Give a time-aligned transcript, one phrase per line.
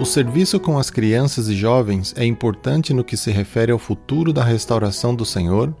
[0.00, 4.32] O serviço com as crianças e jovens é importante no que se refere ao futuro
[4.32, 5.76] da restauração do Senhor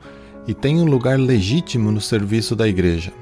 [0.46, 3.14] e tem um lugar legítimo no serviço da Igreja.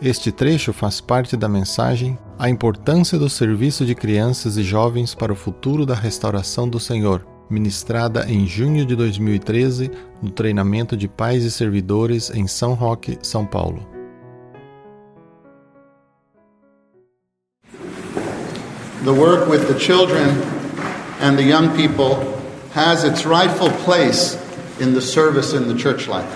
[0.00, 5.34] Este trecho faz parte da mensagem A importância do serviço de crianças e jovens para
[5.34, 9.90] o futuro da restauração do Senhor, ministrada em junho de 2013
[10.22, 13.97] no treinamento de pais e servidores em São Roque, São Paulo.
[19.04, 20.28] The work with the children
[21.20, 22.16] and the young people
[22.72, 24.36] has its rightful place
[24.80, 26.28] in the service in the church life.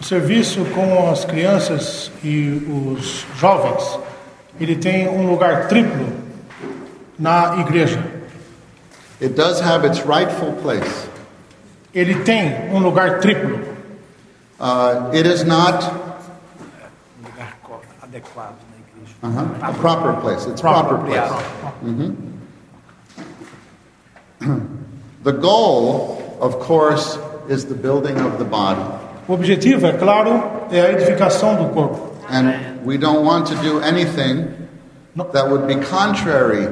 [0.00, 3.98] O serviço com as crianças e os jovens,
[4.60, 6.12] ele tem um lugar triplo
[7.18, 8.02] na igreja.
[9.20, 11.08] It does have its rightful place.
[11.94, 13.58] Ele tem um lugar triplo.
[14.60, 15.82] Uh, it is not
[18.02, 18.75] adequado na igreja.
[19.22, 20.46] Uh-huh, a proper place.
[20.46, 21.30] It's proper place.
[25.22, 28.80] The goal, of course, is the building of the body.
[29.26, 30.40] O objetivo, é claro,
[30.70, 32.14] é a edificação do corpo.
[32.30, 34.46] And we don't want to do anything
[35.16, 36.68] that would be contrary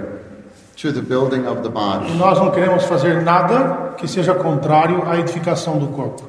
[0.76, 2.12] to the building of the E body.
[2.16, 6.22] nós não queremos fazer nada que seja contrário à edificação do corpo.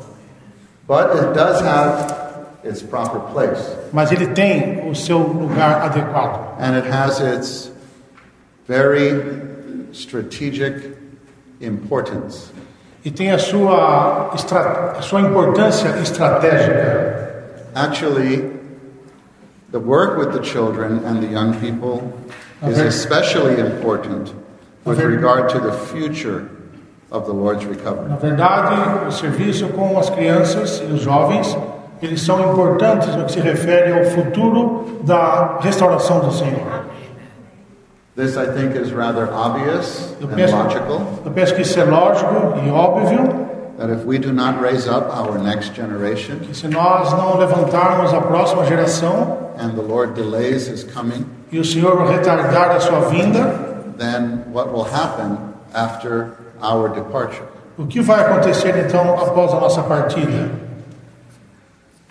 [0.88, 2.25] But it does have
[2.66, 3.62] its proper place.
[3.94, 6.58] Mas ele tem o seu lugar adequado.
[6.60, 7.72] And it has its
[8.68, 10.96] very strategic
[11.62, 12.52] importance.
[13.04, 17.24] E tem a sua, a sua importância estratégica.
[17.76, 18.52] Actually,
[19.72, 22.02] the work with the children and the young people
[22.68, 24.34] is especially important
[24.86, 26.50] with regard to the future
[27.12, 28.10] of the Lord's recovery.
[28.10, 31.56] Na verdade, o serviço com as crianças e os jovens,
[32.02, 36.86] eles são importantes no que se refere ao futuro da restauração do Senhor.
[38.16, 41.84] This, I think, is rather obvious Eu and penso, logical eu penso que isso é
[41.84, 42.34] lógico
[42.66, 43.46] e óbvio,
[43.78, 48.14] that if we do not raise up our next generation que se nós não levantarmos
[48.14, 53.02] a próxima geração and the Lord delays his coming, e o Senhor retardar a sua
[53.02, 53.54] vinda,
[53.98, 55.38] then what will happen
[55.74, 57.44] after our departure?
[57.78, 60.50] o que vai acontecer então após a nossa partida?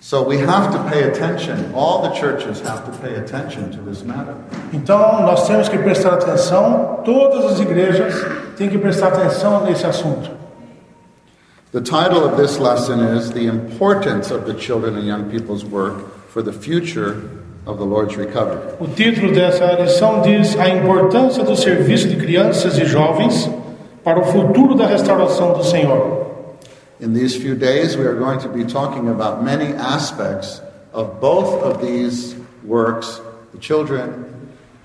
[0.04, 1.72] So we have to pay attention.
[1.72, 4.34] All the churches have to pay attention to this matter.
[4.70, 8.14] Então, nós temos que prestar atenção, todas as igrejas
[8.54, 10.30] têm que prestar atenção nesse assunto.
[11.72, 16.04] The title of this lesson is The Importance of the Children and Young People's Work
[16.28, 17.22] for the Future
[17.64, 18.74] of the Lord's Recovery.
[18.78, 23.50] O título dessa lição diz A importância do serviço de crianças e jovens
[24.04, 26.23] para o futuro da restauração do Senhor.
[27.00, 30.60] In these few days, we are going to be talking about many aspects
[30.92, 33.20] of both of these works,
[33.52, 34.24] the children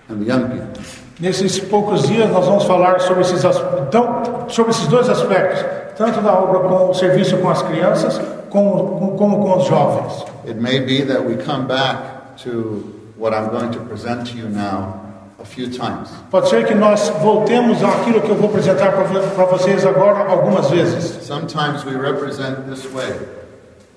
[0.10, 0.84] and the young people.
[1.20, 5.64] Nesses poucos dias nós vamos falar sobre esses, sobre esses dois aspectos,
[5.98, 10.26] tanto da obra com o serviço com as crianças, como, com- como com os jovens.
[10.48, 12.84] It may be that we come back to
[13.18, 15.09] what I'm going to present to you now
[15.42, 16.10] a few times.
[16.30, 20.30] Pode ser que nós voltemos àquilo que eu vou apresentar para vo- para vocês agora
[20.30, 21.26] algumas vezes.
[21.26, 23.14] Sometimes we represent this way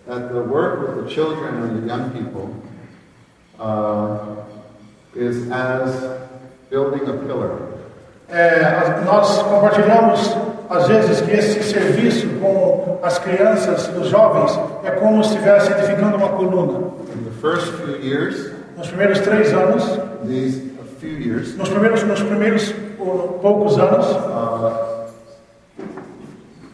[0.08, 2.50] that the work with the children and the young people
[3.58, 4.18] uh,
[5.14, 5.90] is as
[6.70, 7.50] building a pillar.
[8.28, 10.34] É, nós compartilhamos
[10.70, 15.70] às vezes que esse serviço com as crianças e os jovens é como se estivesse
[15.72, 16.78] edificando uma coluna.
[17.14, 19.84] In the first few years, Nos primeiros três anos,
[20.26, 20.71] these
[21.02, 22.72] few years, nos primeiros, nos primeiros
[23.42, 25.10] poucos anos, uh,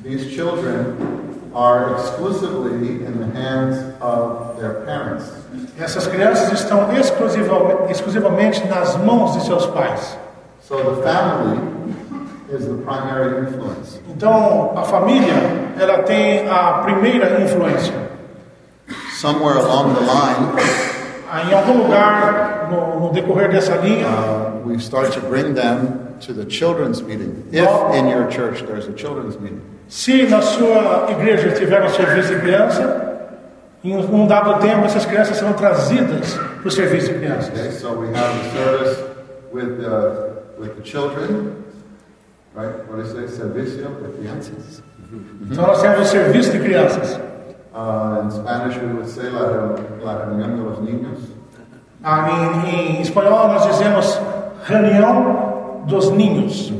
[0.02, 5.24] these children are exclusively in the hands of their parents.
[5.78, 10.18] essas crianças estão exclusivamente, exclusivamente nas mãos de seus pais.
[10.60, 11.58] So the family
[12.52, 13.98] is the primary influence.
[14.10, 15.32] Então, a família,
[15.80, 17.94] ela tem a primeira influência.
[19.18, 20.97] Somewhere along the line,
[21.30, 26.32] Em algum lugar no, no decorrer dessa linha, uh, we start to bring them to
[26.32, 27.44] the children's meeting.
[27.52, 29.60] If in your church there's a children's meeting.
[29.88, 33.19] se na sua igreja tiver um serviço de criança,
[33.82, 37.48] em um dado tempo essas crianças serão trazidas para o serviço de crianças.
[37.48, 39.04] Okay, so we have the service
[39.52, 41.52] with the, with the children,
[42.54, 42.74] right?
[42.88, 43.28] What do you say?
[43.28, 44.82] Servicio de crianças.
[45.50, 47.19] Então nós temos o serviço de crianças.
[47.75, 51.19] Uh, in Spanish, we would say la, la reunión de los niños.
[52.05, 54.19] I mean, em espanhol nós dizemos
[54.65, 56.73] reunião dos ninhos.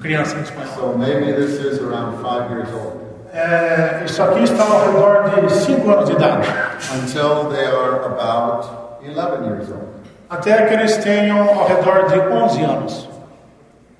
[0.00, 0.74] Criança em espanhol.
[0.74, 3.00] So maybe this is around five years old
[3.32, 6.46] É, isso aqui está ao redor de 5 anos de idade.
[7.02, 8.68] until they are about
[9.02, 9.88] 11 years old.
[10.30, 13.08] Até que eles tenham ao redor de 11 anos.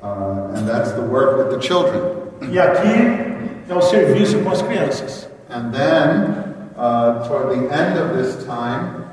[0.02, 2.00] Uh, and that's the work with the children.
[2.42, 5.28] E aqui é o serviço com as crianças.
[5.54, 9.06] And then, uh, toward the end of this time,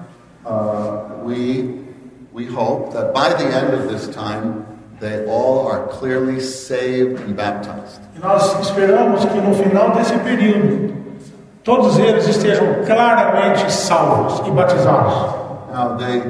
[0.43, 1.77] uh, we,
[2.33, 4.65] we hope that by the end of this time,
[4.99, 8.01] they all are clearly saved and baptized.
[8.15, 10.95] E nós esperamos que no final desse período,
[11.63, 15.69] todos eles estejam claramente salvos e batizados.
[15.71, 16.21] Now, they,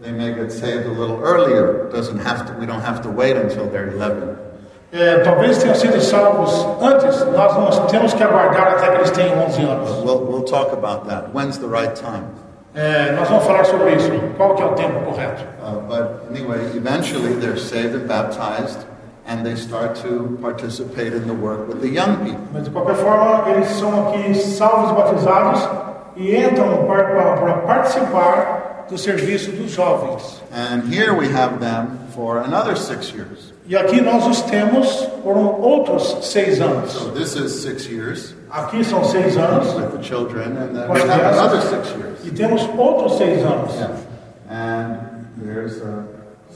[0.00, 1.90] they may get saved a little earlier.
[1.90, 4.45] Doesn't have to, we don't have to wait until they're 11.
[4.96, 9.44] É, talvez tenham sido salvos antes, nós não temos que aguardar até que eles tenham
[9.44, 9.90] 11 anos.
[10.02, 11.28] We'll, we'll talk about that.
[11.34, 12.24] When's the right time?
[12.74, 14.10] É, nós vamos falar sobre isso.
[14.38, 15.44] Qual que é o tempo correto?
[15.62, 18.86] Uh, but anyway, eventually they're saved and baptized,
[19.28, 22.40] and they start to participate in the work with the young people.
[22.54, 25.68] Mas de qualquer forma, eles são aqui salvos e batizados
[26.16, 30.42] e entram para, para participar do serviço dos jovens.
[30.50, 33.52] And here we have them for another six years.
[33.68, 36.90] E aqui nós os temos por outros seis anos.
[36.92, 41.00] So this is six years Aqui são seis anos with the children, and then we
[41.00, 42.24] have another six years.
[42.24, 43.74] e temos outros seis anos.
[43.74, 43.96] Yeah.
[44.48, 46.04] And there's uh,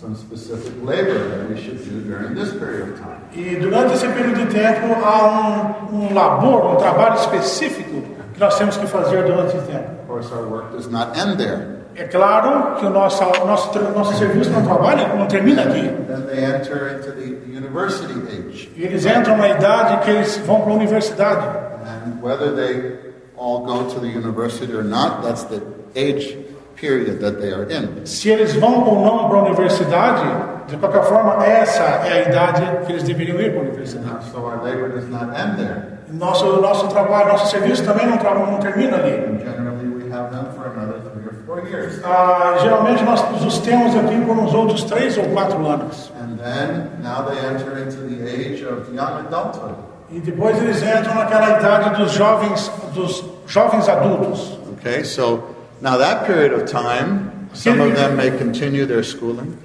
[0.01, 3.21] some specific labor that we should do during this period of time.
[3.35, 8.03] E durante esse período de tempo há um, um labor, um trabalho específico
[8.33, 9.91] que nós temos que fazer durante esse tempo.
[10.03, 11.80] Of course, our work does not end there.
[11.95, 15.83] É claro que o nosso, o nosso, nosso serviço não trabalha, não termina aqui.
[15.83, 18.71] Then they enter into the university age.
[18.77, 21.47] E Eles entram na idade que eles vão para a universidade.
[21.47, 22.97] And whether they
[23.37, 25.61] all go to the university or not, that's the
[25.97, 26.39] age
[26.81, 28.07] period that they are in.
[28.07, 30.25] Se eles vão ou não para a universidade,
[30.69, 34.25] de qualquer forma, essa é a idade que eles deveriam ir para a universidade.
[34.33, 36.01] So our labor does not end there.
[36.13, 39.41] Nosso, nosso trabalho, nosso serviço também não, não termina ali.
[40.13, 42.01] And generally, we have them for another three or four years.
[42.05, 46.11] Ah, geralmente nós os temos aqui por uns outros três ou quatro anos.
[46.21, 49.75] And then now they enter into the age of young adulthood.
[50.11, 54.59] E depois eles entram naquela idade dos jovens, dos jovens adultos.
[54.79, 55.45] Okay, so
[55.81, 59.57] now that period of time, some of them may continue their schooling.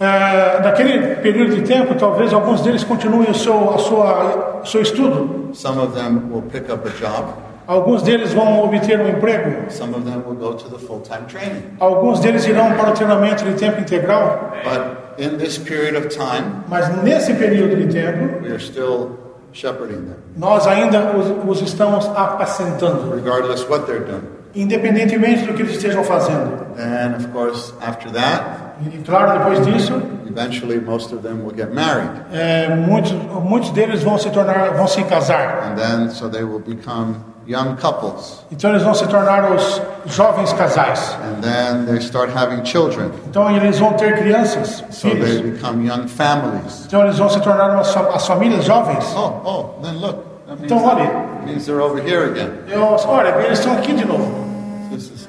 [0.00, 4.82] Ah, naquele período de tempo, talvez alguns deles continuem o seu, a sua, o seu
[4.82, 5.50] estudo.
[5.54, 7.43] Some of them will pick up a job.
[7.66, 9.70] Alguns deles vão obter um emprego.
[9.70, 11.62] Some of them will go to the full-time training.
[11.80, 14.52] Alguns deles irão para o treinamento de tempo integral.
[14.64, 19.18] But in this period of time, Mas nesse período de tempo, we are still
[19.52, 24.22] shepherding them, nós ainda os, os estamos apacentando, regardless what they're doing.
[24.54, 26.64] Independentemente do que eles estejam fazendo.
[26.78, 31.72] And of course, after that, E claro, depois disso, eventually most of them will get
[31.72, 32.10] married.
[32.32, 35.70] é, muitos, muitos deles vão se tornar, vão se casar.
[35.70, 37.16] And then, so they will become
[37.46, 38.44] young couples.
[38.50, 41.16] Então eles vão se tornar os jovens casais.
[41.22, 43.10] And then they start having children.
[43.28, 46.84] Então eles vão ter crianças, So they become young families.
[46.86, 49.04] Então eles vão se tornar umas, as famílias jovens.
[49.16, 50.18] Oh, oh, then look.
[50.62, 51.08] Então olha,
[51.46, 52.50] means they're over here again.
[52.68, 54.43] eu, olha, eles estão aqui de novo.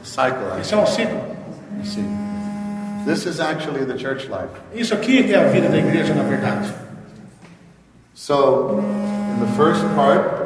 [0.05, 1.19] This is cycle, Esse é um ciclo.
[3.05, 4.49] This is actually the church life.
[4.73, 6.71] Isso aqui é a vida da igreja, na verdade.
[8.13, 8.79] So,
[9.35, 10.45] in the first part,